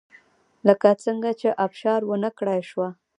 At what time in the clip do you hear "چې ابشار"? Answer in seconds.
1.39-2.01